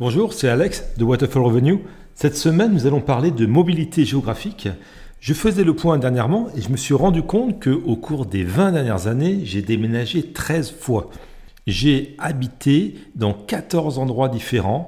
[0.00, 1.80] Bonjour, c'est Alex de Waterfall Revenue.
[2.14, 4.68] Cette semaine, nous allons parler de mobilité géographique.
[5.18, 8.70] Je faisais le point dernièrement et je me suis rendu compte qu'au cours des 20
[8.70, 11.10] dernières années, j'ai déménagé 13 fois.
[11.66, 14.86] J'ai habité dans 14 endroits différents,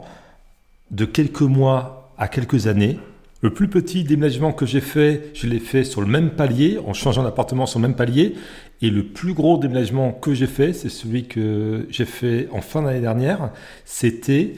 [0.93, 3.01] de quelques mois à quelques années.
[3.41, 6.93] Le plus petit déménagement que j'ai fait, je l'ai fait sur le même palier, en
[6.93, 8.37] changeant d'appartement sur le même palier.
[8.81, 12.83] Et le plus gros déménagement que j'ai fait, c'est celui que j'ai fait en fin
[12.83, 13.51] d'année dernière.
[13.85, 14.55] C'était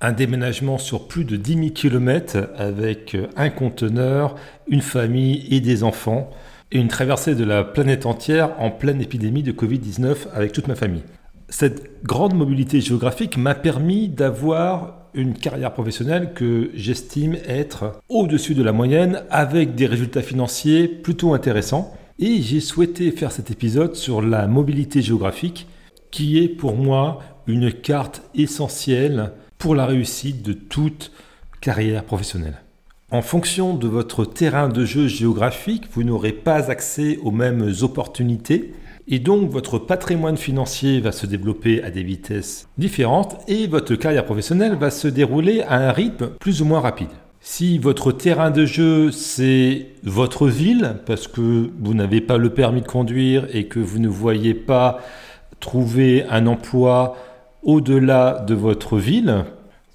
[0.00, 4.34] un déménagement sur plus de 10 000 km avec un conteneur,
[4.68, 6.30] une famille et des enfants,
[6.72, 10.74] et une traversée de la planète entière en pleine épidémie de Covid-19 avec toute ma
[10.74, 11.02] famille.
[11.48, 18.62] Cette grande mobilité géographique m'a permis d'avoir une carrière professionnelle que j'estime être au-dessus de
[18.62, 21.92] la moyenne avec des résultats financiers plutôt intéressants.
[22.20, 25.66] Et j'ai souhaité faire cet épisode sur la mobilité géographique
[26.12, 31.12] qui est pour moi une carte essentielle pour la réussite de toute
[31.60, 32.56] carrière professionnelle.
[33.12, 38.72] En fonction de votre terrain de jeu géographique, vous n'aurez pas accès aux mêmes opportunités
[39.06, 44.24] et donc votre patrimoine financier va se développer à des vitesses différentes et votre carrière
[44.24, 47.10] professionnelle va se dérouler à un rythme plus ou moins rapide.
[47.42, 52.80] Si votre terrain de jeu c'est votre ville parce que vous n'avez pas le permis
[52.80, 55.00] de conduire et que vous ne voyez pas
[55.58, 57.16] trouver un emploi
[57.62, 59.44] au-delà de votre ville,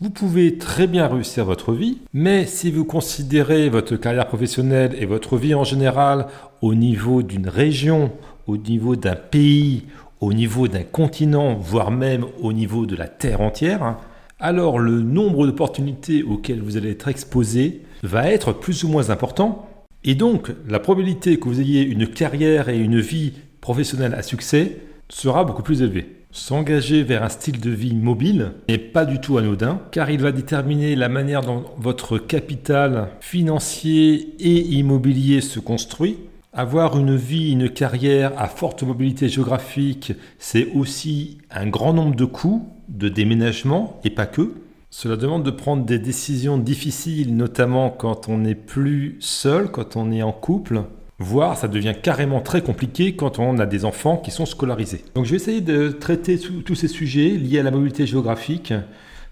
[0.01, 5.05] vous pouvez très bien réussir votre vie, mais si vous considérez votre carrière professionnelle et
[5.05, 6.27] votre vie en général
[6.61, 8.11] au niveau d'une région,
[8.45, 9.85] au niveau d'un pays,
[10.19, 13.97] au niveau d'un continent, voire même au niveau de la Terre entière,
[14.39, 19.69] alors le nombre d'opportunités auxquelles vous allez être exposé va être plus ou moins important.
[20.03, 24.77] Et donc, la probabilité que vous ayez une carrière et une vie professionnelle à succès
[25.09, 26.24] sera beaucoup plus élevée.
[26.35, 30.33] S'engager vers un style de vie mobile n'est pas du tout anodin, car il va
[30.33, 36.17] déterminer la manière dont votre capital financier et immobilier se construit.
[36.51, 42.25] Avoir une vie, une carrière à forte mobilité géographique, c'est aussi un grand nombre de
[42.25, 44.55] coûts, de déménagement, et pas que.
[44.89, 50.11] Cela demande de prendre des décisions difficiles, notamment quand on n'est plus seul, quand on
[50.11, 50.83] est en couple,
[51.19, 55.03] voire ça devient carrément très compliqué quand on a des enfants qui sont scolarisés.
[55.15, 58.73] Donc je vais essayer de traiter tous ces sujets liés à la mobilité géographique.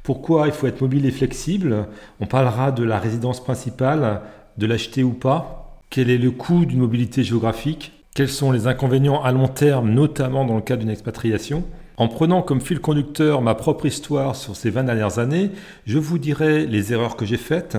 [0.03, 1.88] Pourquoi il faut être mobile et flexible?
[2.19, 4.21] On parlera de la résidence principale,
[4.57, 5.79] de l'acheter ou pas.
[5.89, 7.94] Quel est le coût d'une mobilité géographique?
[8.15, 11.63] Quels sont les inconvénients à long terme, notamment dans le cas d'une expatriation?
[11.97, 15.51] En prenant comme fil conducteur ma propre histoire sur ces 20 dernières années,
[15.85, 17.77] je vous dirai les erreurs que j'ai faites,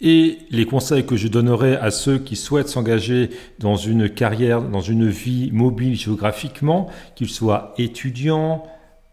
[0.00, 4.80] et les conseils que je donnerai à ceux qui souhaitent s'engager dans une carrière, dans
[4.80, 8.64] une vie mobile géographiquement, qu'ils soient étudiants,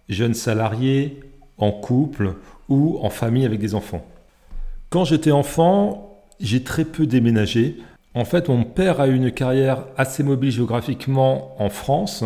[0.07, 1.19] jeunes salariés,
[1.57, 2.35] en couple
[2.69, 4.05] ou en famille avec des enfants.
[4.89, 7.77] Quand j'étais enfant, j'ai très peu déménagé.
[8.13, 12.23] En fait, mon père a eu une carrière assez mobile géographiquement en France,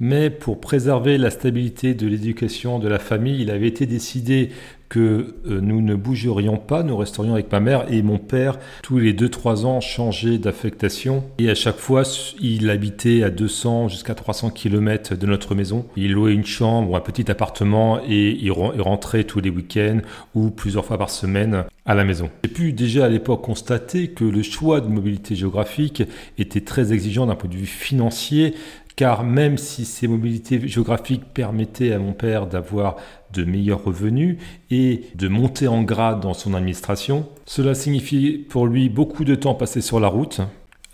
[0.00, 4.50] mais pour préserver la stabilité de l'éducation de la famille, il avait été décidé
[4.88, 8.98] que euh, nous ne bougerions pas, nous resterions avec ma mère et mon père, tous
[8.98, 11.24] les 2-3 ans, changeait d'affectation.
[11.38, 12.02] Et à chaque fois,
[12.40, 15.86] il habitait à 200 jusqu'à 300 km de notre maison.
[15.96, 20.00] Il louait une chambre ou un petit appartement et il rentrait tous les week-ends
[20.34, 22.30] ou plusieurs fois par semaine à la maison.
[22.44, 26.02] J'ai pu déjà à l'époque constater que le choix de mobilité géographique
[26.36, 28.54] était très exigeant d'un point de vue financier
[28.98, 32.96] car même si ces mobilités géographiques permettaient à mon père d'avoir
[33.32, 34.38] de meilleurs revenus
[34.72, 39.54] et de monter en grade dans son administration, cela signifiait pour lui beaucoup de temps
[39.54, 40.40] passé sur la route,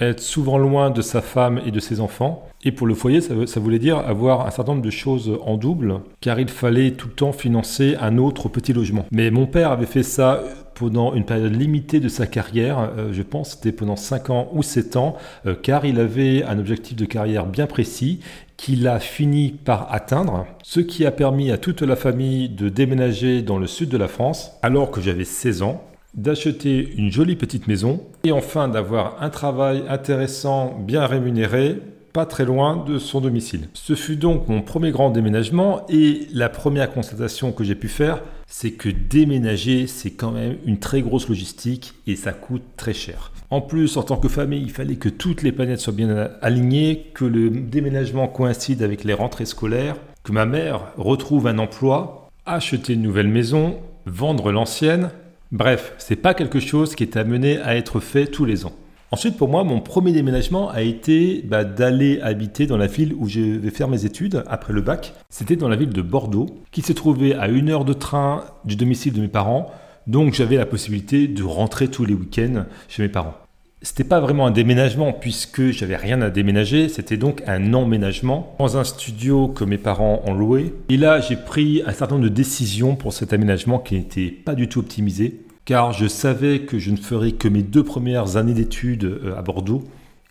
[0.01, 2.47] être souvent loin de sa femme et de ses enfants.
[2.65, 6.01] Et pour le foyer, ça, voulait dire avoir un certain nombre de choses en double,
[6.21, 9.05] car il fallait tout le temps financer un autre petit logement.
[9.11, 10.43] Mais mon père avait fait ça
[10.75, 14.63] pendant une période limitée de sa carrière, euh, je pense c'était pendant 5 ans ou
[14.63, 15.17] 7 ans,
[15.47, 18.21] euh, car il avait un objectif de carrière bien précis
[18.57, 23.43] qu'il a fini par atteindre, ce qui a permis à toute la famille de déménager
[23.43, 25.85] dans le sud de la France alors que j'avais 16 ans,
[26.15, 31.81] d'acheter une jolie petite maison et enfin d'avoir un travail intéressant, bien rémunéré,
[32.15, 33.69] pas très loin de son domicile.
[33.75, 38.23] Ce fut donc mon premier grand déménagement et la première constatation que j'ai pu faire,
[38.47, 43.33] c'est que déménager, c'est quand même une très grosse logistique et ça coûte très cher.
[43.51, 47.11] En plus, en tant que famille, il fallait que toutes les planètes soient bien alignées,
[47.15, 52.93] que le déménagement coïncide avec les rentrées scolaires, que ma mère retrouve un emploi, acheter
[52.93, 55.11] une nouvelle maison, vendre l'ancienne.
[55.51, 58.73] Bref, c'est pas quelque chose qui est amené à être fait tous les ans.
[59.15, 63.29] Ensuite, pour moi, mon premier déménagement a été bah, d'aller habiter dans la ville où
[63.29, 65.15] je vais faire mes études après le bac.
[65.31, 68.75] C'était dans la ville de Bordeaux, qui se trouvait à une heure de train du
[68.75, 69.71] domicile de mes parents.
[70.09, 73.35] Donc j'avais la possibilité de rentrer tous les week-ends chez mes parents.
[73.83, 78.79] C'était pas vraiment un déménagement puisque j'avais rien à déménager, c'était donc un emménagement dans
[78.79, 80.75] un studio que mes parents ont loué.
[80.89, 84.57] Et là, j'ai pris un certain nombre de décisions pour cet aménagement qui n'était pas
[84.57, 88.55] du tout optimisé car je savais que je ne ferais que mes deux premières années
[88.55, 89.85] d'études euh, à Bordeaux.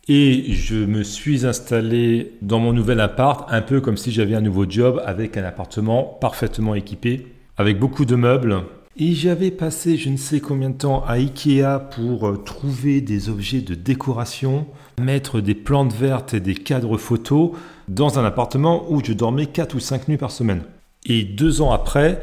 [0.09, 4.41] Et je me suis installé dans mon nouvel appart, un peu comme si j'avais un
[4.41, 7.27] nouveau job avec un appartement parfaitement équipé,
[7.57, 8.63] avec beaucoup de meubles,
[8.95, 13.27] et j'avais passé je ne sais combien de temps à Ikea pour euh, trouver des
[13.27, 14.67] objets de décoration,
[15.01, 17.53] mettre des plantes vertes et des cadres photos
[17.87, 20.61] dans un appartement où je dormais 4 ou 5 nuits par semaine.
[21.05, 22.21] Et deux ans après,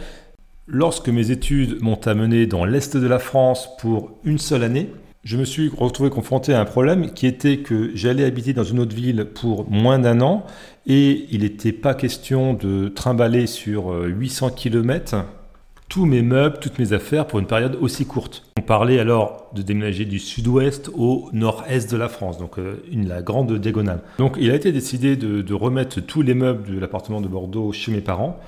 [0.70, 4.90] lorsque mes études m'ont amené dans l'Est de la France pour une seule année,
[5.22, 8.78] je me suis retrouvé confronté à un problème qui était que j'allais habiter dans une
[8.78, 10.46] autre ville pour moins d'un an
[10.86, 15.16] et il n'était pas question de trimballer sur 800 euh, km
[15.90, 18.44] tous mes meubles, toutes mes affaires pour une période aussi courte.
[18.56, 23.22] On parlait alors de déménager du sud-ouest au nord-est de la France, donc euh, la
[23.22, 24.00] grande diagonale.
[24.18, 27.90] Donc il a été décidé de, remettre tous les meubles de l'appartement de Bordeaux chez
[27.90, 28.38] mes parents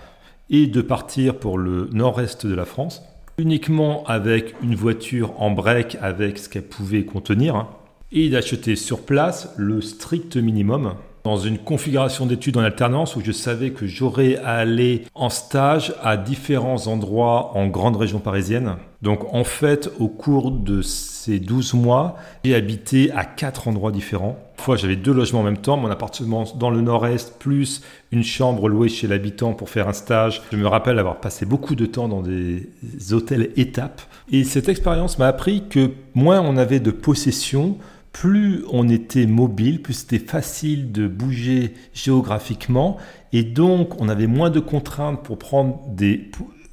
[0.52, 3.02] et de partir pour le nord-est de la France,
[3.38, 7.68] uniquement avec une voiture en break avec ce qu'elle pouvait contenir, hein,
[8.12, 13.32] et d'acheter sur place le strict minimum dans une configuration d'études en alternance où je
[13.32, 18.76] savais que j'aurais à aller en stage à différents endroits en grande région parisienne.
[19.02, 24.38] Donc en fait, au cours de ces 12 mois, j'ai habité à quatre endroits différents.
[24.56, 27.82] Fois, j'avais deux logements en même temps, mon appartement dans le nord-est, plus
[28.12, 30.42] une chambre louée chez l'habitant pour faire un stage.
[30.52, 32.68] Je me rappelle avoir passé beaucoup de temps dans des
[33.10, 34.02] hôtels étapes.
[34.30, 37.76] Et cette expérience m'a appris que moins on avait de possession,
[38.12, 42.98] plus on était mobile, plus c'était facile de bouger géographiquement,
[43.32, 46.30] et donc on avait moins de contraintes pour prendre des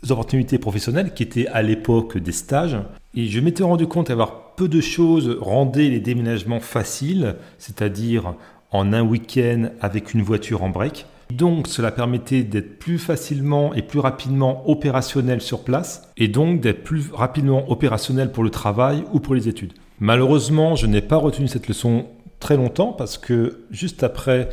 [0.10, 2.78] opportunités professionnelles qui étaient à l'époque des stages.
[3.16, 8.36] Et je m'étais rendu compte qu'avoir peu de choses rendait les déménagements faciles, c'est-à-dire
[8.72, 11.06] en un week-end avec une voiture en break.
[11.34, 16.84] Donc cela permettait d'être plus facilement et plus rapidement opérationnel sur place, et donc d'être
[16.84, 19.74] plus rapidement opérationnel pour le travail ou pour les études.
[20.00, 22.06] Malheureusement, je n'ai pas retenu cette leçon
[22.40, 24.50] très longtemps parce que juste après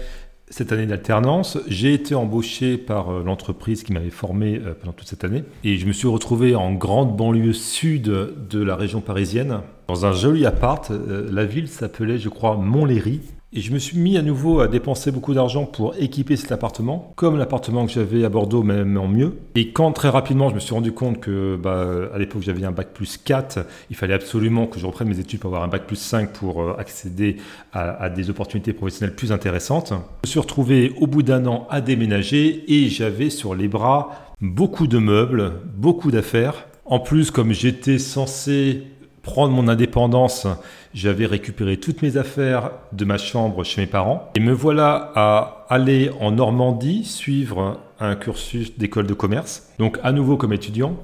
[0.49, 5.09] cette année d'alternance, j'ai été embauché par euh, l'entreprise qui m'avait formé euh, pendant toute
[5.09, 9.61] cette année et je me suis retrouvé en grande banlieue sud de la région parisienne
[9.89, 10.91] dans un joli appart.
[10.91, 13.21] Euh, la ville s'appelait, je crois, Montlhéry
[13.53, 17.13] et je me suis mis à nouveau à dépenser beaucoup d'argent pour équiper cet appartement,
[17.17, 19.39] comme l'appartement que j'avais à Bordeaux, même en mieux.
[19.55, 22.73] Et quand très rapidement je me suis rendu compte que, bah, à l'époque j'avais un
[22.73, 23.61] bac plus 4,
[23.91, 26.61] il fallait absolument que je reprenne mes études pour avoir un bac plus 5 pour
[26.61, 27.37] euh, accéder
[27.73, 29.93] à, à des opportunités professionnelles plus intéressantes.
[30.25, 34.35] Je me suis retrouvé au bout d'un an à déménager et j'avais sur les bras
[34.41, 36.67] beaucoup de meubles, beaucoup d'affaires.
[36.85, 38.83] En plus, comme j'étais censé
[39.23, 40.47] prendre mon indépendance,
[40.97, 44.31] j'avais récupéré toutes mes affaires de ma chambre chez mes parents.
[44.35, 50.13] Et me voilà à aller en Normandie suivre un cursus d'école de commerce, donc à
[50.13, 50.97] nouveau comme étudiant,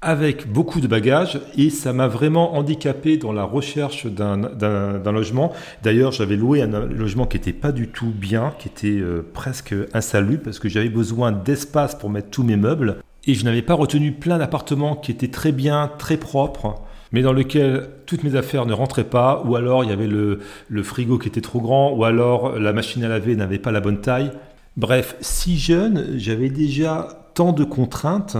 [0.00, 1.40] avec beaucoup de bagages.
[1.56, 5.52] Et ça m'a vraiment handicapé dans la recherche d'un logement.
[5.84, 9.74] D'ailleurs, j'avais loué un logement qui n'était pas du tout bien, qui était euh, presque
[9.94, 12.96] insalubre parce que j'avais besoin d'espace pour mettre tous mes meubles.
[13.24, 16.82] Et je n'avais pas retenu plein d'appartements qui étaient très bien, très propres
[17.12, 20.40] mais dans lequel toutes mes affaires ne rentraient pas, ou alors il y avait le,
[20.82, 24.00] frigo qui était trop grand, ou alors la machine à laver n'avait pas la bonne
[24.00, 24.30] taille.
[24.76, 28.36] Bref, si jeune, j'avais déjà tant de contraintes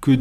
[0.00, 0.12] que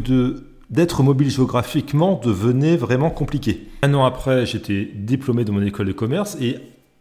[0.70, 3.68] d'être mobile géographiquement devenait vraiment compliqué.
[3.82, 6.58] Un an après, j'étais diplômé de mon école de commerce et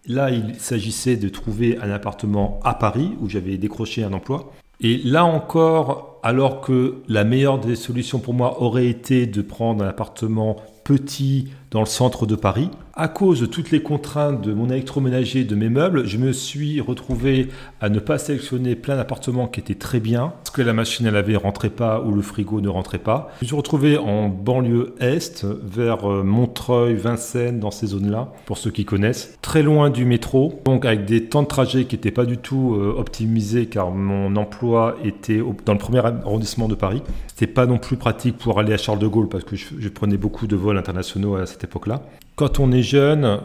[0.06, 4.52] là, il s'agissait de trouver un appartement à Paris où j'avais décroché un emploi.
[4.80, 9.84] Et là encore, alors que la meilleure des solutions pour moi aurait été de prendre
[9.84, 12.70] un appartement petit dans le centre de Paris.
[12.94, 16.80] À cause de toutes les contraintes de mon électroménager, de mes meubles, je me suis
[16.80, 17.48] retrouvé
[17.82, 21.10] à ne pas sélectionner plein d'appartements qui étaient très bien, parce que la machine à
[21.10, 23.30] laver rentrait pas ou le frigo ne rentrait pas.
[23.40, 28.56] Je me suis retrouvé en banlieue est, vers euh, Montreuil, Vincennes, dans ces zones-là, pour
[28.56, 32.10] ceux qui connaissent, très loin du métro, donc avec des temps de trajet qui n'étaient
[32.10, 37.02] pas du tout euh, optimisés, car mon emploi était dans le premier arrondissement de Paris.
[37.26, 40.16] C'était pas non plus pratique pour aller à Charles de Gaulle, parce que je, prenais
[40.16, 42.02] beaucoup de vols internationaux à cette époque-là.
[42.34, 43.40] Quand on est jeune,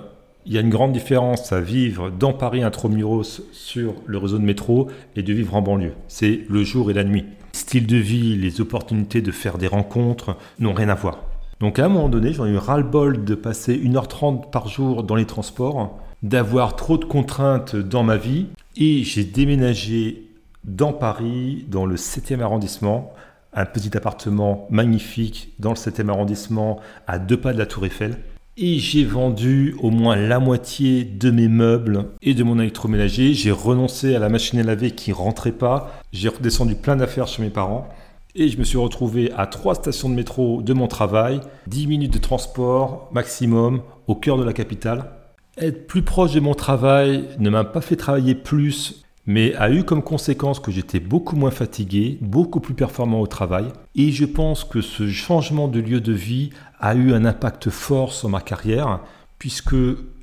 [0.45, 4.43] il y a une grande différence à vivre dans Paris intramuros sur le réseau de
[4.43, 5.93] métro et de vivre en banlieue.
[6.07, 7.25] C'est le jour et la nuit.
[7.53, 11.19] Style de vie, les opportunités de faire des rencontres n'ont rien à voir.
[11.59, 15.15] Donc à un moment donné, j'en ai eu ras-le-bol de passer 1h30 par jour dans
[15.15, 20.27] les transports, d'avoir trop de contraintes dans ma vie, et j'ai déménagé
[20.63, 23.13] dans Paris, dans le 7e arrondissement,
[23.53, 28.17] un petit appartement magnifique dans le 7e arrondissement, à deux pas de la Tour Eiffel.
[28.57, 33.33] Et j'ai vendu au moins la moitié de mes meubles et de mon électroménager.
[33.33, 35.91] J'ai renoncé à la machine à laver qui rentrait pas.
[36.11, 37.87] J'ai redescendu plein d'affaires chez mes parents.
[38.35, 42.13] Et je me suis retrouvé à trois stations de métro de mon travail, 10 minutes
[42.13, 45.11] de transport maximum au cœur de la capitale.
[45.57, 49.83] Être plus proche de mon travail ne m'a pas fait travailler plus, mais a eu
[49.83, 53.65] comme conséquence que j'étais beaucoup moins fatigué, beaucoup plus performant au travail.
[53.95, 56.49] Et je pense que ce changement de lieu de vie
[56.79, 59.01] a eu un impact fort sur ma carrière,
[59.37, 59.75] puisque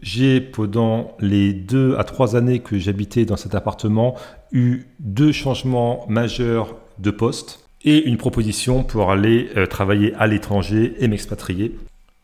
[0.03, 4.15] j'ai, pendant les deux à trois années que j'habitais dans cet appartement,
[4.53, 10.95] eu deux changements majeurs de poste et une proposition pour aller euh, travailler à l'étranger
[10.99, 11.77] et m'expatrier.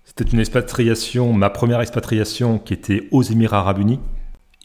[0.04, 4.00] C'était une expatriation, ma première expatriation qui était aux Émirats arabes unis.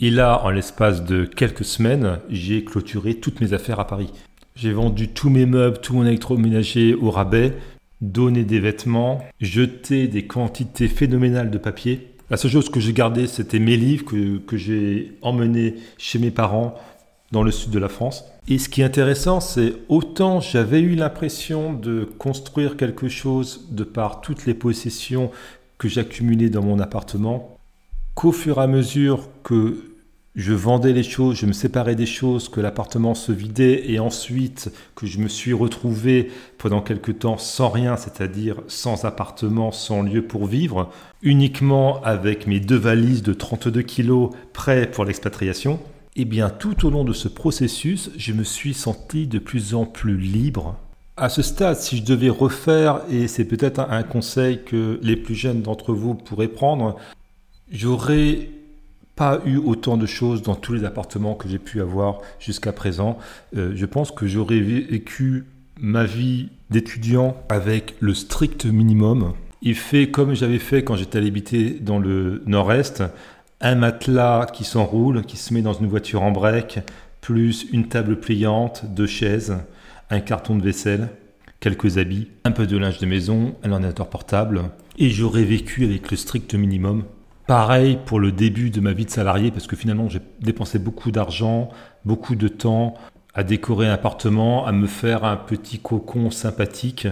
[0.01, 4.09] Et là, en l'espace de quelques semaines, j'ai clôturé toutes mes affaires à Paris.
[4.55, 7.57] J'ai vendu tous mes meubles, tout mon électroménager au rabais,
[7.99, 12.13] donné des vêtements, jeté des quantités phénoménales de papier.
[12.29, 16.31] La seule chose que j'ai gardée, c'était mes livres que, que j'ai emmenés chez mes
[16.31, 16.75] parents
[17.33, 18.23] dans le sud de la France.
[18.47, 23.83] Et ce qui est intéressant, c'est autant j'avais eu l'impression de construire quelque chose de
[23.83, 25.29] par toutes les possessions
[25.77, 27.57] que j'accumulais dans mon appartement,
[28.15, 29.88] qu'au fur et à mesure que
[30.35, 34.71] je vendais les choses, je me séparais des choses, que l'appartement se vidait et ensuite
[34.95, 40.21] que je me suis retrouvé pendant quelque temps sans rien, c'est-à-dire sans appartement, sans lieu
[40.21, 45.79] pour vivre, uniquement avec mes deux valises de 32 kilos prêts pour l'expatriation.
[46.15, 49.85] Eh bien tout au long de ce processus, je me suis senti de plus en
[49.85, 50.75] plus libre.
[51.17, 55.35] À ce stade, si je devais refaire, et c'est peut-être un conseil que les plus
[55.35, 56.95] jeunes d'entre vous pourraient prendre,
[57.71, 58.49] j'aurais
[59.19, 63.17] pas eu autant de choses dans tous les appartements que j'ai pu avoir jusqu'à présent.
[63.57, 65.43] Euh, je pense que j'aurais vécu
[65.77, 69.33] ma vie d'étudiant avec le strict minimum.
[69.61, 73.03] Il fait comme j'avais fait quand j'étais habité dans le nord-est,
[73.59, 76.79] un matelas qui s'enroule, qui se met dans une voiture en break,
[77.19, 79.57] plus une table pliante, deux chaises,
[80.09, 81.09] un carton de vaisselle,
[81.59, 84.61] quelques habits, un peu de linge de maison, un ordinateur portable.
[84.97, 87.03] Et j'aurais vécu avec le strict minimum.
[87.49, 91.09] Pareil pour le début de ma vie de salarié, parce que finalement j'ai dépensé beaucoup
[91.09, 91.69] d'argent,
[92.05, 92.93] beaucoup de temps
[93.33, 97.07] à décorer un appartement, à me faire un petit cocon sympathique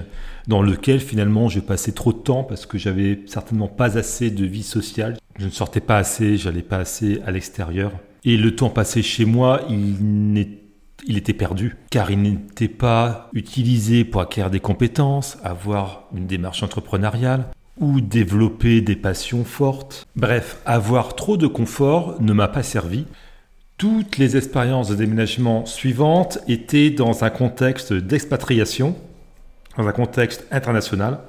[0.48, 4.46] dans lequel finalement j'ai passé trop de temps parce que j'avais certainement pas assez de
[4.46, 5.18] vie sociale.
[5.40, 7.92] Je ne sortais pas assez, j'allais pas assez à l'extérieur.
[8.24, 10.60] Et le temps passé chez moi, il,
[11.08, 16.62] il était perdu, car il n'était pas utilisé pour acquérir des compétences, avoir une démarche
[16.62, 17.46] entrepreneuriale,
[17.80, 20.08] ou développer des passions fortes.
[20.16, 23.06] Bref, avoir trop de confort ne m'a pas servi.
[23.78, 28.96] Toutes les expériences de déménagement suivantes étaient dans un contexte d'expatriation,
[29.78, 31.20] dans un contexte international.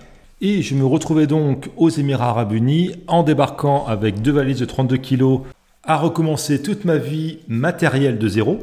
[0.40, 4.64] Et je me retrouvais donc aux Émirats arabes unis en débarquant avec deux valises de
[4.64, 5.40] 32 kilos
[5.82, 8.58] à recommencer toute ma vie matérielle de zéro.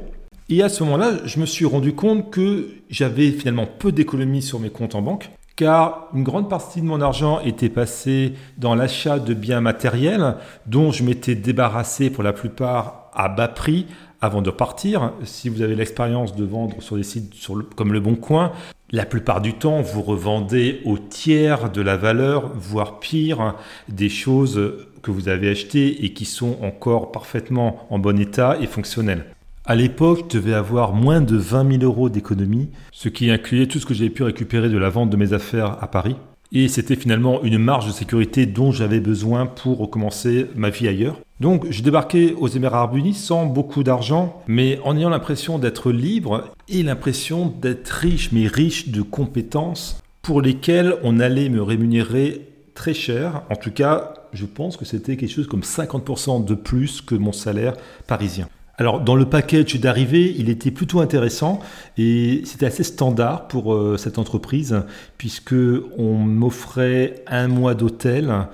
[0.47, 4.59] Et à ce moment-là, je me suis rendu compte que j'avais finalement peu d'économies sur
[4.59, 9.19] mes comptes en banque car une grande partie de mon argent était passée dans l'achat
[9.19, 10.35] de biens matériels
[10.65, 13.87] dont je m'étais débarrassé pour la plupart à bas prix
[14.21, 15.13] avant de partir.
[15.23, 17.33] Si vous avez l'expérience de vendre sur des sites
[17.75, 18.51] comme Le Bon Coin,
[18.91, 23.55] la plupart du temps, vous revendez au tiers de la valeur, voire pire,
[23.87, 28.67] des choses que vous avez achetées et qui sont encore parfaitement en bon état et
[28.67, 29.25] fonctionnelles.
[29.67, 33.79] À l'époque, je devais avoir moins de 20 000 euros d'économie, ce qui incluait tout
[33.79, 36.15] ce que j'avais pu récupérer de la vente de mes affaires à Paris.
[36.51, 41.19] Et c'était finalement une marge de sécurité dont j'avais besoin pour recommencer ma vie ailleurs.
[41.39, 45.91] Donc je débarquais aux Émirats arabes unis sans beaucoup d'argent, mais en ayant l'impression d'être
[45.91, 52.49] libre et l'impression d'être riche, mais riche de compétences pour lesquelles on allait me rémunérer
[52.75, 53.41] très cher.
[53.49, 57.31] En tout cas, je pense que c'était quelque chose comme 50% de plus que mon
[57.31, 57.73] salaire
[58.05, 58.47] parisien.
[58.77, 61.61] Alors, dans le package d'arrivée, il était plutôt intéressant
[61.97, 64.83] et c'était assez standard pour euh, cette entreprise
[65.17, 65.55] puisque
[65.97, 68.47] on m'offrait un mois d'hôtel,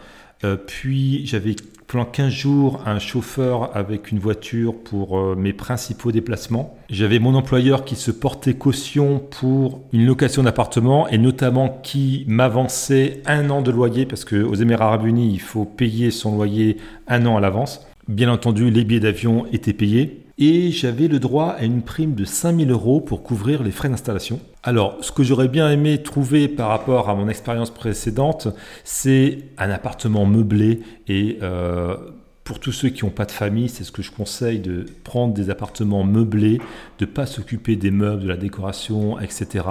[0.44, 1.56] euh, puis j'avais
[1.88, 6.78] pendant 15 jours un chauffeur avec une voiture pour euh, mes principaux déplacements.
[6.90, 13.24] J'avais mon employeur qui se portait caution pour une location d'appartement et notamment qui m'avançait
[13.26, 17.26] un an de loyer parce qu'aux Émirats arabes unis, il faut payer son loyer un
[17.26, 17.86] an à l'avance.
[18.08, 20.26] Bien entendu, les billets d'avion étaient payés.
[20.38, 24.40] et j'avais le droit à une prime de 5000 euros pour couvrir les frais d'installation.
[24.64, 28.48] Alors, ce que j'aurais bien aimé trouver par rapport à mon expérience précédente,
[28.84, 31.96] c'est un appartement meublé et euh,
[32.44, 35.34] pour tous ceux qui n'ont pas de famille, c'est ce que je conseille de prendre
[35.34, 36.60] des appartements meublés,
[37.00, 39.66] de ne pas s'occuper des meubles, de la décoration, etc.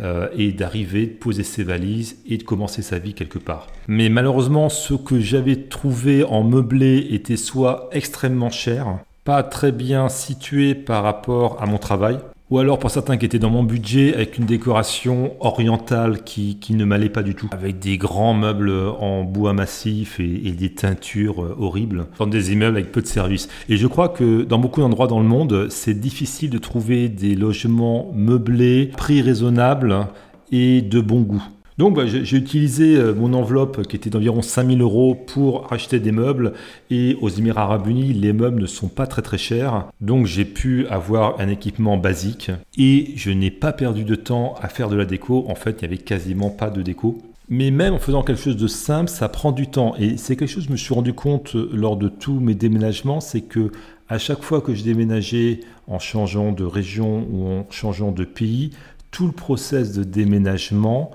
[0.00, 3.66] Euh, et d'arriver, de poser ses valises et de commencer sa vie quelque part.
[3.88, 10.08] Mais malheureusement, ce que j'avais trouvé en meublé était soit extrêmement cher, pas très bien
[10.08, 12.18] situé par rapport à mon travail,
[12.52, 16.84] ou alors pour certains qui étaient dans mon budget avec une décoration orientale qui, ne
[16.84, 21.56] m'allait pas du tout, avec des grands meubles en bois massif et, des teintures euh,
[21.58, 23.48] horribles, dans des immeubles avec peu de services.
[23.70, 27.34] Et je crois que dans beaucoup d'endroits dans le monde, c'est difficile de trouver des
[27.34, 30.08] logements meublés, prix raisonnables
[30.50, 31.42] et de bon goût.
[31.78, 36.12] Donc bah, j'ai utilisé euh, mon enveloppe qui était d'environ 5000 euros pour acheter des
[36.12, 36.52] meubles.
[36.90, 39.86] Et aux Émirats arabes unis les meubles ne sont pas très très chers.
[40.00, 42.50] Donc j'ai pu avoir un équipement basique.
[42.76, 45.46] Et je n'ai pas perdu de temps à faire de la déco.
[45.48, 47.22] En fait il n'y avait quasiment pas de déco.
[47.48, 49.94] Mais même en faisant quelque chose de simple, ça prend du temps.
[49.98, 52.54] Et c'est quelque chose que je me suis rendu compte euh, lors de tous mes
[52.54, 53.72] déménagements, c'est que
[54.08, 58.70] à chaque fois que je déménageais en changeant de région ou en changeant de pays,
[59.10, 61.10] tout le process de déménagement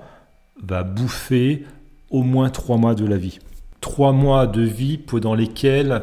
[0.62, 1.64] va bouffer
[2.10, 3.38] au moins trois mois de la vie.
[3.80, 6.02] Trois mois de vie pendant lesquels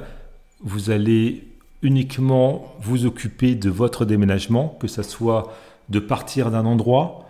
[0.62, 1.48] vous allez
[1.82, 5.54] uniquement vous occuper de votre déménagement, que ce soit
[5.90, 7.28] de partir d'un endroit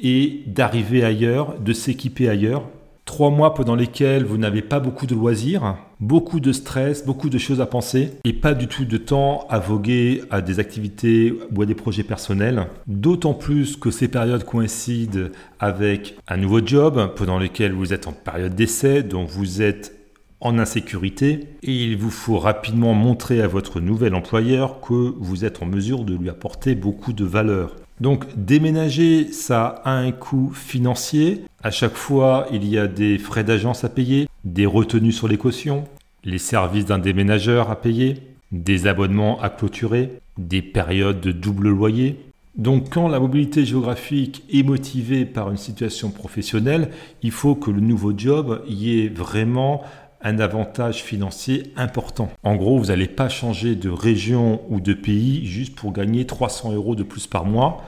[0.00, 2.64] et d'arriver ailleurs, de s'équiper ailleurs,
[3.08, 7.38] Trois mois pendant lesquels vous n'avez pas beaucoup de loisirs, beaucoup de stress, beaucoup de
[7.38, 11.62] choses à penser et pas du tout de temps à voguer à des activités ou
[11.62, 12.66] à des projets personnels.
[12.86, 18.12] D'autant plus que ces périodes coïncident avec un nouveau job pendant lequel vous êtes en
[18.12, 19.94] période d'essai, donc vous êtes
[20.40, 25.62] en insécurité et il vous faut rapidement montrer à votre nouvel employeur que vous êtes
[25.62, 27.74] en mesure de lui apporter beaucoup de valeur.
[28.00, 31.44] Donc déménager, ça a un coût financier.
[31.62, 35.38] À chaque fois, il y a des frais d'agence à payer, des retenues sur les
[35.38, 35.84] cautions,
[36.24, 38.14] les services d'un déménageur à payer,
[38.52, 42.16] des abonnements à clôturer, des périodes de double loyer.
[42.56, 46.90] Donc quand la mobilité géographique est motivée par une situation professionnelle,
[47.22, 49.82] il faut que le nouveau job y ait vraiment
[50.20, 52.30] un avantage financier important.
[52.42, 56.72] En gros, vous n'allez pas changer de région ou de pays juste pour gagner 300
[56.72, 57.82] euros de plus par mois,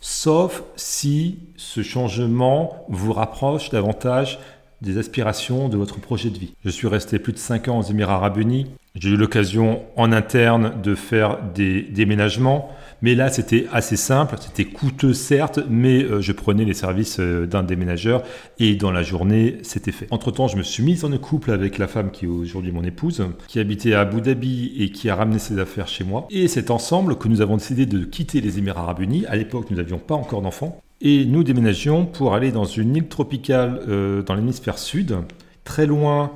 [0.00, 4.38] sauf si ce changement vous rapproche davantage
[4.80, 6.54] des aspirations de votre projet de vie.
[6.64, 8.66] Je suis resté plus de 5 ans aux Émirats arabes unis.
[8.94, 12.70] J'ai eu l'occasion en interne de faire des déménagements.
[13.00, 17.46] Mais là, c'était assez simple, c'était coûteux certes, mais euh, je prenais les services euh,
[17.46, 18.24] d'un déménageur
[18.58, 20.08] et dans la journée, c'était fait.
[20.10, 23.24] Entre-temps, je me suis mis en couple avec la femme qui est aujourd'hui mon épouse,
[23.46, 26.26] qui habitait à Abu Dhabi et qui a ramené ses affaires chez moi.
[26.30, 29.24] Et c'est ensemble que nous avons décidé de quitter les Émirats arabes unis.
[29.26, 30.80] À l'époque, nous n'avions pas encore d'enfants.
[31.00, 35.16] Et nous déménagions pour aller dans une île tropicale euh, dans l'hémisphère sud,
[35.62, 36.32] très loin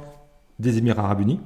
[0.60, 1.40] des Émirats arabes unis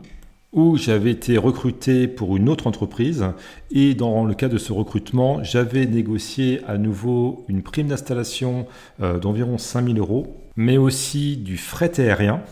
[0.56, 3.26] où j'avais été recruté pour une autre entreprise
[3.70, 8.66] et dans le cas de ce recrutement, j'avais négocié à nouveau une prime d'installation
[9.02, 12.42] euh, d'environ 5000 euros, mais aussi du fret aérien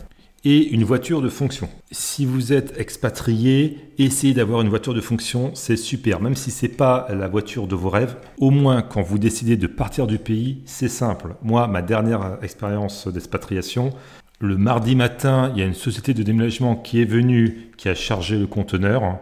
[0.44, 1.70] et une voiture de fonction.
[1.90, 6.20] Si vous êtes expatrié, essayez d'avoir une voiture de fonction, c'est super.
[6.20, 9.56] Même si ce n'est pas la voiture de vos rêves, au moins quand vous décidez
[9.56, 11.36] de partir du pays, c'est simple.
[11.42, 13.94] Moi, ma dernière expérience d'expatriation,
[14.44, 17.94] le mardi matin, il y a une société de déménagement qui est venue, qui a
[17.94, 19.18] chargé le conteneur.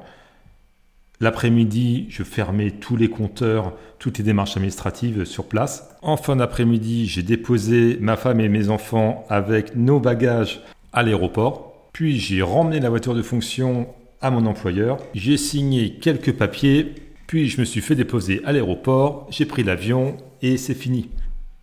[1.20, 5.88] L'après-midi, je fermais tous les compteurs, toutes les démarches administratives sur place.
[6.02, 10.60] En fin d'après-midi, j'ai déposé ma femme et mes enfants avec nos bagages
[10.92, 11.88] à l'aéroport.
[11.92, 13.86] Puis j'ai ramené la voiture de fonction
[14.20, 14.98] à mon employeur.
[15.14, 16.94] J'ai signé quelques papiers.
[17.28, 19.28] Puis je me suis fait déposer à l'aéroport.
[19.30, 21.08] J'ai pris l'avion et c'est fini.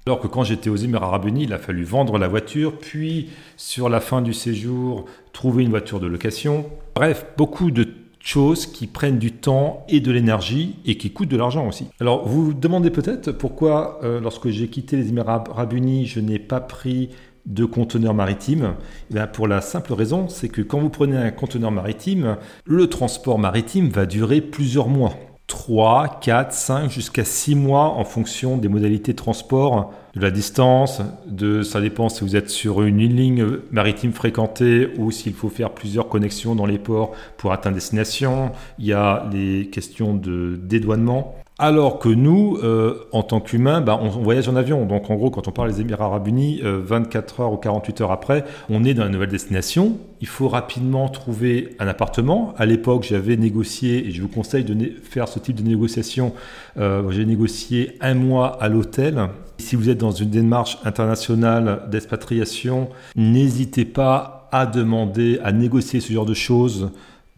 [0.09, 3.29] Alors que quand j'étais aux Émirats arabes unis, il a fallu vendre la voiture, puis
[3.57, 6.65] sur la fin du séjour, trouver une voiture de location.
[6.95, 11.37] Bref, beaucoup de choses qui prennent du temps et de l'énergie et qui coûtent de
[11.37, 11.89] l'argent aussi.
[11.99, 16.19] Alors vous vous demandez peut-être pourquoi euh, lorsque j'ai quitté les Émirats arabes unis, je
[16.19, 17.09] n'ai pas pris
[17.45, 18.73] de conteneur maritime?
[19.15, 23.37] Eh Pour la simple raison, c'est que quand vous prenez un conteneur maritime, le transport
[23.37, 25.13] maritime va durer plusieurs mois.
[25.49, 31.01] 3, 4, 5, jusqu'à 6 mois en fonction des modalités de transport, de la distance,
[31.25, 35.71] de, ça dépend si vous êtes sur une ligne maritime fréquentée ou s'il faut faire
[35.71, 38.51] plusieurs connexions dans les ports pour atteindre destination.
[38.77, 41.35] Il y a les questions de dédouanement.
[41.59, 44.85] Alors que nous, euh, en tant qu'humains, bah, on, voyage en avion.
[44.85, 48.11] Donc en gros, quand on parle des Émirats arabes unis, 24 heures ou 48 heures
[48.11, 49.97] après, on est dans une nouvelle destination.
[50.21, 52.53] Il faut rapidement trouver un appartement.
[52.57, 56.33] À l'époque, j'avais négocié, et je vous conseille de faire ce type de négociation,
[56.77, 59.27] j'ai négocié un mois à l'hôtel.
[59.57, 66.13] Si vous êtes dans une démarche internationale d'expatriation, n'hésitez pas à demander, à négocier ce
[66.13, 66.91] genre de choses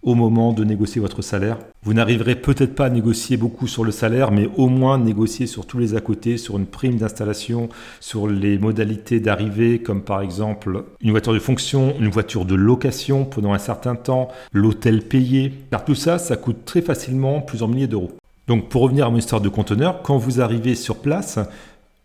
[0.04, 1.58] au moment de négocier votre salaire.
[1.84, 5.66] Vous n'arriverez peut-être pas à négocier beaucoup sur le salaire, mais au moins négocier sur
[5.66, 10.86] tous les à côté, sur une prime d'installation, sur les modalités d'arrivée, comme par exemple
[11.02, 15.54] une voiture de fonction, une voiture de location pendant un certain temps, l'hôtel payé.
[15.72, 18.12] Car tout ça, ça coûte très facilement plusieurs milliers d'euros.
[18.48, 21.40] Donc pour revenir à mon histoire de conteneur, quand vous arrivez sur place,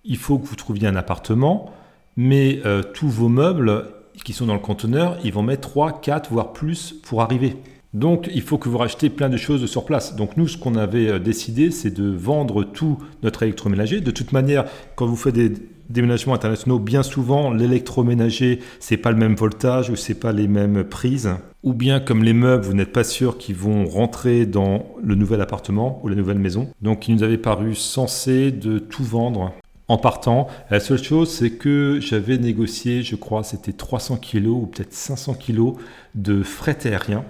[0.04, 1.72] il faut que vous trouviez un appartement,
[2.16, 3.86] mais euh, tous vos meubles
[4.24, 7.56] qui sont dans le conteneur, ils vont mettre 3, 4, voire plus pour arriver.
[7.96, 10.16] Donc il faut que vous rachetez plein de choses sur place.
[10.16, 14.02] Donc nous, ce qu'on avait euh, décidé, c'est de vendre tout notre électroménager.
[14.02, 15.50] De toute manière, quand vous faites des
[15.88, 20.84] déménagements internationaux, bien souvent, l'électroménager, c'est pas le même voltage ou c'est pas les mêmes
[20.84, 21.30] prises.
[21.62, 25.40] Ou bien comme les meubles, vous n'êtes pas sûr qu'ils vont rentrer dans le nouvel
[25.40, 26.68] appartement ou la nouvelle maison.
[26.82, 29.54] Donc il nous avait paru sensé de tout vendre
[29.88, 30.48] en partant.
[30.70, 35.34] La seule chose, c'est que j'avais négocié, je crois, c'était 300 kg ou peut-être 500
[35.34, 35.76] kg
[36.14, 37.24] de fret aérien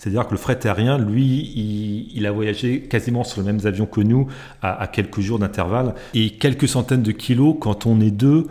[0.00, 4.00] c'est-à-dire que le fret aérien, lui, il, a voyagé quasiment sur les mêmes avions que
[4.00, 4.28] nous,
[4.62, 5.94] à, à quelques jours d'intervalle.
[6.14, 8.46] Et quelques centaines de kilos, quand on est deux,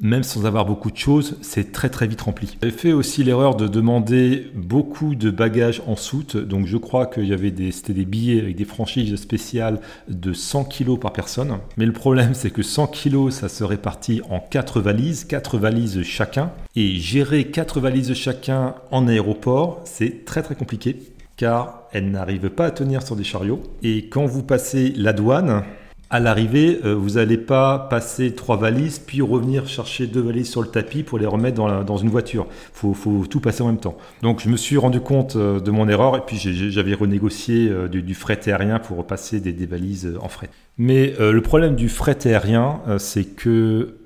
[0.00, 2.56] même sans avoir beaucoup de choses, c'est très très vite rempli.
[2.62, 7.26] J'ai fait aussi l'erreur de demander beaucoup de bagages en soute, donc je crois qu'il
[7.26, 11.58] y avait c'était des billets avec des franchises spéciales de 100 kg par personne.
[11.76, 16.02] Mais le problème c'est que 100 kg ça se répartit en 4 valises, 4 valises
[16.02, 20.96] chacun, et gérer 4 valises chacun en aéroport, c'est très très compliqué
[21.36, 23.62] car elles n'arrivent pas à tenir sur des chariots.
[23.82, 25.64] Et quand vous passez la douane,
[26.08, 30.62] à l'arrivée, euh, vous n'allez pas passer trois valises, puis revenir chercher deux valises sur
[30.62, 32.46] le tapis pour les remettre dans, une voiture.
[32.84, 33.96] Il faut, tout passer en même temps.
[34.22, 37.88] Donc je me suis rendu compte euh, de mon erreur et puis j'avais renégocié euh,
[37.88, 40.48] du, fret aérien pour repasser des, valises en fret.
[40.78, 43.96] Mais le problème du fret aérien, c'est que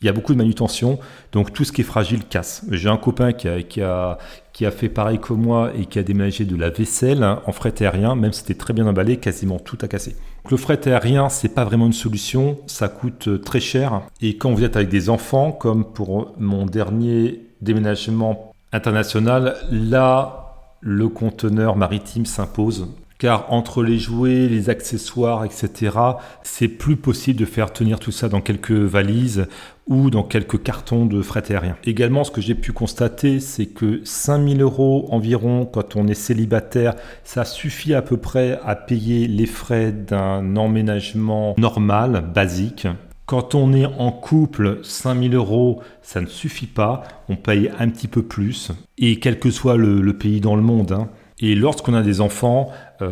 [0.00, 1.00] il y a beaucoup de manutention,
[1.32, 2.64] donc tout ce qui est fragile casse.
[2.70, 6.44] J'ai un copain qui a, qui a, fait pareil que moi et qui a déménagé
[6.44, 9.78] de la vaisselle hein, en fret aérien, même si c'était très bien emballé, quasiment tout
[9.82, 10.14] a cassé.
[10.50, 14.02] Le fret aérien, c'est pas vraiment une solution, ça coûte euh, très cher.
[14.20, 21.08] Et quand vous êtes avec des enfants, comme pour mon dernier déménagement international, là, le
[21.08, 25.96] conteneur maritime s'impose car entre les jouets, les accessoires, etc.,
[26.42, 29.46] c'est plus possible de faire tenir tout ça dans quelques valises
[29.88, 31.76] ou dans quelques cartons de fret aérien.
[31.84, 36.94] Également, ce que j'ai pu constater, c'est que 5000 euros environ, quand on est célibataire,
[37.24, 42.86] ça suffit à peu près à payer les frais d'un emménagement normal, basique.
[43.26, 47.02] Quand on est en couple, 5000 euros, ça ne suffit pas.
[47.28, 48.72] On paye un petit peu plus.
[48.96, 50.92] Et quel que soit le, pays dans le monde.
[50.92, 51.08] Hein.
[51.40, 52.70] Et lorsqu'on a des enfants,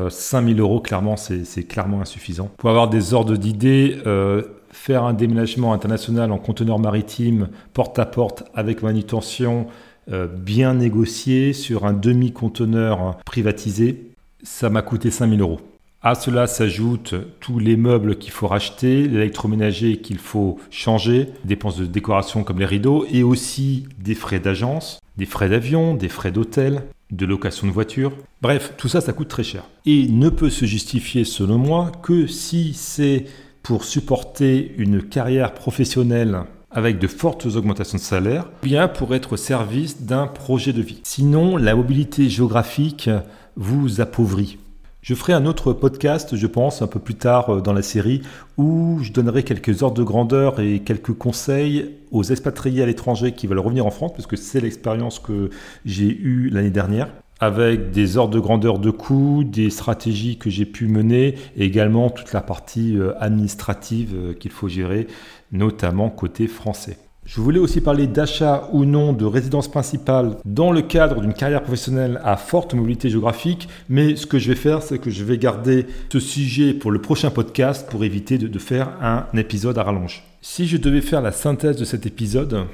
[0.08, 2.50] 5000 euh, euros, clairement, c'est clairement insuffisant.
[2.56, 8.06] Pour avoir des ordres d'idées, euh, faire un déménagement international en conteneur maritime porte à
[8.06, 9.66] porte avec manutention
[10.12, 14.10] euh, bien négocié sur un demi-conteneur privatisé,
[14.42, 15.60] ça m'a coûté 5000 euros.
[16.02, 21.86] À cela s'ajoutent tous les meubles qu'il faut racheter, l'électroménager qu'il faut changer, dépenses de
[21.86, 26.82] décoration comme les rideaux, et aussi des frais d'agence, des frais d'avion, des frais d'hôtel,
[27.10, 28.12] de location de voiture.
[28.42, 29.64] Bref, tout ça, ça coûte très cher.
[29.84, 33.26] Et ne peut se justifier, selon moi, que si c'est
[33.62, 39.36] pour supporter une carrière professionnelle avec de fortes augmentations de salaire, bien pour être au
[39.36, 41.00] service d'un projet de vie.
[41.04, 43.08] Sinon, la mobilité géographique
[43.56, 44.58] vous appauvrit.
[45.06, 48.22] Je ferai un autre podcast, je pense, un peu plus tard euh, dans la série,
[48.56, 53.46] où je donnerai quelques ordres de grandeur et quelques conseils aux expatriés à l'étranger qui
[53.46, 55.50] veulent revenir en France, parce que c'est l'expérience que
[55.84, 60.66] j'ai eue l'année dernière avec des ordres de grandeur de coûts, des stratégies que j'ai
[60.66, 65.06] pu mener et également toute la partie euh, administrative euh, qu'il faut gérer,
[65.52, 66.98] notamment côté français.
[67.26, 71.60] Je voulais aussi parler d'achat ou non de résidence principale dans le cadre d'une carrière
[71.64, 75.36] professionnelle à forte mobilité géographique, mais ce que je vais faire, c'est que je vais
[75.36, 80.22] garder ce sujet pour le prochain podcast pour éviter de, faire un épisode à rallonge.
[80.40, 82.66] Si je devais faire la synthèse de cet épisode,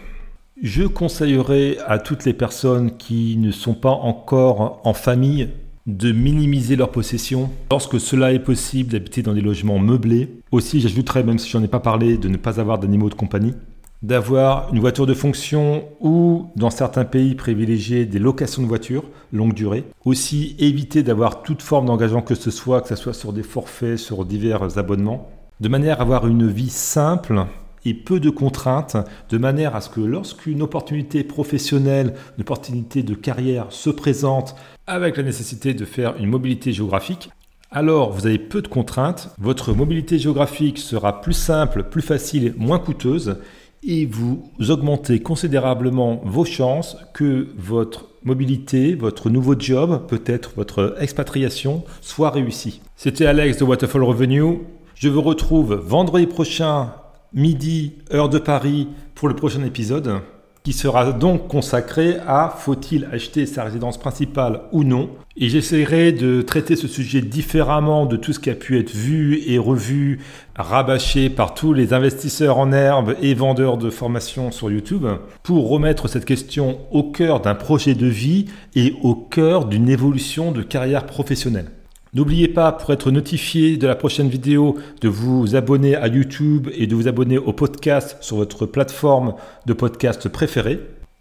[0.63, 5.49] je conseillerais à toutes les personnes qui ne sont pas encore en famille
[5.87, 10.29] de minimiser leurs possessions lorsque cela est possible d'habiter dans des logements meublés.
[10.51, 13.55] Aussi, j'ajouterais, même si j'en ai pas parlé, de ne pas avoir d'animaux de compagnie.
[14.03, 19.55] D'avoir une voiture de fonction ou, dans certains pays, privilégier des locations de voitures longue
[19.55, 19.85] durée.
[20.05, 23.99] Aussi, éviter d'avoir toute forme d'engagement que ce soit, que ce soit sur des forfaits,
[23.99, 27.47] sur divers abonnements, de manière à avoir une vie simple
[27.85, 28.97] et peu de contraintes,
[29.29, 34.55] de manière à ce que lorsqu'une opportunité professionnelle, une opportunité de carrière se présente
[34.87, 37.31] avec la nécessité de faire une mobilité géographique,
[37.75, 42.79] alors vous avez peu de contraintes, votre mobilité géographique sera plus simple, plus facile, moins
[42.79, 43.39] coûteuse,
[43.83, 51.85] et vous augmentez considérablement vos chances que votre mobilité, votre nouveau job, peut-être votre expatriation,
[52.01, 52.81] soit réussi.
[52.97, 54.61] C'était Alex de Waterfall Revenue.
[54.95, 56.93] Je vous retrouve vendredi prochain
[57.33, 60.21] midi, heure de Paris, pour le prochain épisode,
[60.65, 65.11] qui sera donc consacré à faut-il acheter sa résidence principale ou non.
[65.37, 69.43] Et j'essaierai de traiter ce sujet différemment de tout ce qui a pu être vu
[69.47, 70.21] et revu,
[70.55, 75.07] rabâché par tous les investisseurs en herbe et vendeurs de formation sur YouTube,
[75.43, 78.47] pour remettre cette question au cœur d'un projet de vie
[78.77, 81.71] et au cœur d'une évolution de carrière professionnelle.
[82.15, 86.87] N'oubliez pas, pour être notifié de la prochaine vidéo, de vous abonner à YouTube et
[86.87, 89.33] de vous abonner au podcast sur votre plateforme
[89.65, 90.79] de podcast préférée.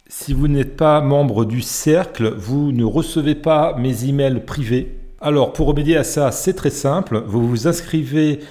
[0.10, 4.98] Si vous n'êtes pas membre du cercle, vous ne recevez pas mes emails privés.
[5.22, 7.24] Alors, pour remédier à ça, c'est très simple.
[7.26, 8.42] Vous vous inscrivez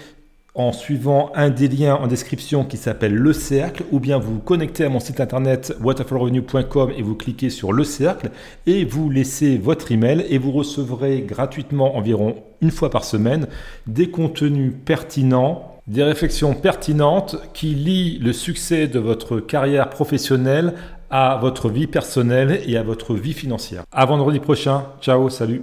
[0.55, 4.41] en suivant un des liens en description qui s'appelle Le Cercle, ou bien vous vous
[4.41, 8.31] connectez à mon site internet waterfallrevenue.com et vous cliquez sur Le Cercle
[8.67, 13.47] et vous laissez votre email et vous recevrez gratuitement environ une fois par semaine
[13.87, 20.75] des contenus pertinents, des réflexions pertinentes qui lient le succès de votre carrière professionnelle
[21.11, 23.85] à votre vie personnelle et à votre vie financière.
[23.91, 24.85] À vendredi prochain.
[25.01, 25.63] Ciao, salut.